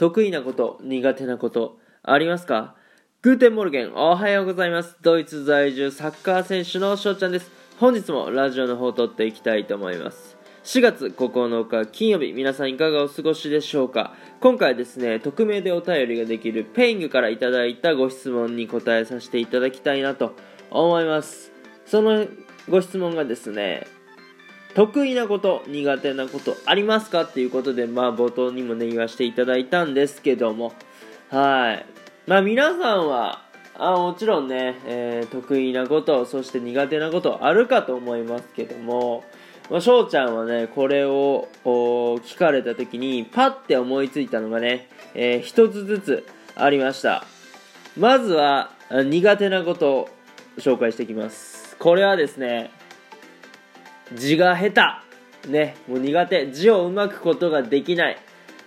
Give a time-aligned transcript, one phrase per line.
[0.00, 2.74] 得意なこと苦手なことありますか？
[3.20, 4.96] Guten Morgen おはようございます。
[5.02, 7.50] ドイツ在住サッカー選手の翔ちゃんです。
[7.78, 10.38] 本日もラジオの方を録っていきたいと思います。
[10.64, 14.14] 4月9日金曜日皆さんいかがお過ごしでしょうか？
[14.40, 20.34] 今回ですね匿名でお便りができる Peing からいただいたご質問に答えさせていただきたいなと
[20.70, 21.52] 思います。
[21.84, 22.26] その
[22.70, 23.86] ご質問がですね
[24.74, 30.72] 得意なこと苦手なことありますかっていうことでまあ冒頭にもね言わせていただいたんですけども。
[31.30, 31.86] はい。
[32.26, 33.42] まあ皆さんは
[33.76, 39.24] あもちろんね、えー、得意なことそして苦手なことあるかと思いますけども。
[39.70, 47.24] まあ、翔ちゃんはねこれを聞かれた時にパッて思いついたのがね、えー、一つずつありました。
[47.96, 50.08] まずは苦手なことを
[50.58, 51.76] 紹介していきます。
[51.78, 52.72] これはですね
[54.14, 55.00] 字が下
[55.44, 55.50] 手。
[55.50, 56.50] ねもう苦手。
[56.52, 58.18] 字をうまくことができない。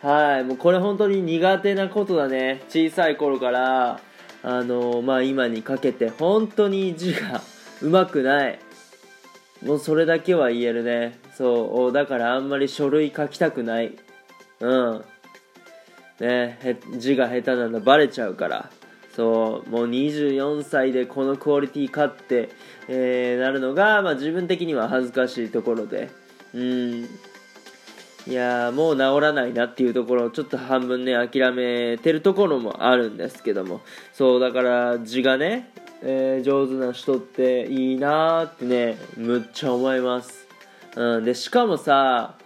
[0.00, 2.62] はいもうこれ本当に苦手なことだね。
[2.68, 4.00] 小さい頃から
[4.42, 7.42] あの、まあ今にかけて本当に字が
[7.82, 8.58] うまくない。
[9.64, 11.18] もうそれだけは言えるね。
[11.34, 13.96] そうだからあんまり書類書きたくない。
[14.60, 15.04] うん。
[16.20, 18.70] ね字が下手なのバレちゃうから。
[19.18, 22.50] そうもう24歳でこのクオリティかって、
[22.86, 26.08] えー、なるのが、まあ、自分的には恥ずかしいところで。
[26.54, 27.08] うん。
[28.28, 33.80] いやもう治らないなっていうところをちょっと半分ね諦めてるところもあるんですけども。
[34.12, 35.68] そうだから字がね、
[36.02, 40.46] えー、上手な人っていいなってねむっちゃ思います、
[40.94, 42.36] うん、でしかもさ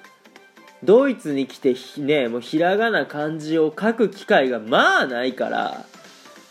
[0.83, 5.85] ドイツに来てねもうひらがな漢字を書く機会がまあないから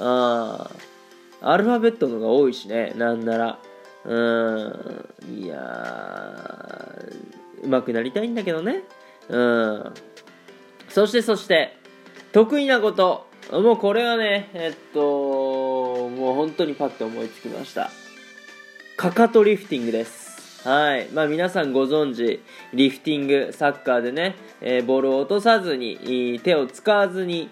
[0.03, 0.69] あ
[1.41, 3.59] アルファベットのが多いしねなんなら。
[4.03, 5.05] うん。
[5.29, 5.57] いや
[7.61, 8.83] うまくなりたいんだけどね。
[9.29, 9.93] うん。
[10.89, 11.77] そしてそして
[12.31, 13.29] 得意なこと。
[13.51, 17.91] もうこれはねえっともう本当にパッと思いつきました。
[18.97, 20.20] かかとリフティングです。
[20.63, 21.07] はい。
[21.11, 22.39] まあ皆さんご存知、
[22.71, 27.49] リフティング、サッカーでね、えー、ボールを落とさずに、手を使わずに、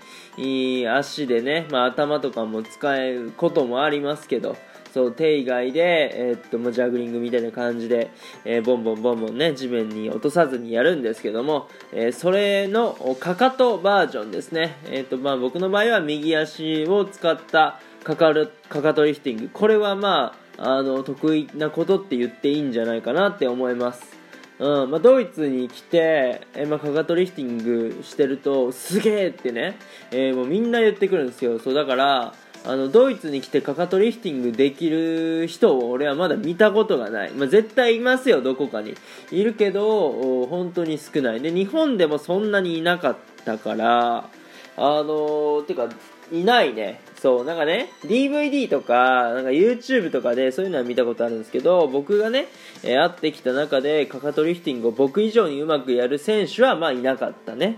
[0.87, 4.55] 足でね、まあ頭とかも使えることもありますけど、
[4.93, 8.11] そう、手以外で、えー、っと、もうジャグリングみたいな感じで、
[8.45, 14.77] えー、ボンボンボンボンね、地面に落とさずにやるんですけども、えそれのかかとバージョンですね。
[14.91, 19.49] えっと、まあ僕の場合は右足を使ったかかる、かかとリフティング。
[19.51, 24.19] これはまあ、あの得意なことって言っていいんじゃないかなって思います。
[24.59, 29.77] うんまあ、ドイツに来て、えまあ、かかとリフティングしてるとすげえってね、
[30.11, 32.33] えー、もうみんな言ってくるんですよそうだから
[32.65, 38.95] あのドイツに来てかかとリフティングできる人を俺はまだ見たことがない、まあ、絶対いますよどこかに。
[39.31, 41.41] いるけど本当に少ない。
[41.41, 44.29] で日本でもそんなにいなかったから
[44.77, 45.89] あのー、てか
[46.31, 47.01] いないね。
[47.21, 52.47] そうなんかね DVD とかなんか YouTube とかでそういうのは見たことあるんですけど僕がね、
[52.83, 57.77] えー、会ってきた中でかかとリフティングを僕以上にうまくやる選手はまあいなかったね。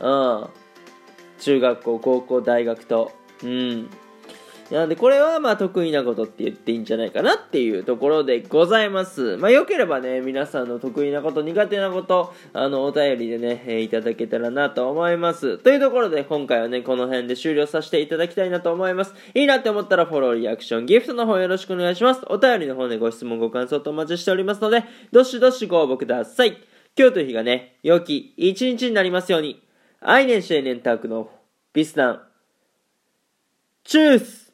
[0.00, 0.48] うん。
[1.40, 3.12] 中学校高校大学と。
[3.42, 3.90] うん。
[4.70, 9.38] なので、これはまあ得意なことって言っていいんじゃないかなっていうところでございます。
[9.38, 15.56] まあ、よければね、皆さんの得意なこと、苦手なこと、あの、お便りでね、えー、いただけたらなと思います。
[15.56, 19.14] というところで、今回はね、この辺で終了させていただきたいなと思います。
[19.34, 22.20] いいなって思ったら、フォロー、リアクション、ギフトの方よろしくお願いします。
[22.26, 26.58] お便りの方でご質問、ご感想とお待ちしておりますので、どしどしご応募ください。
[26.98, 29.62] 今日という日がね、良き一日になりますように。
[30.00, 31.30] アイネンシェーネンタークの
[31.72, 32.22] ビスダン。
[33.84, 34.47] チュース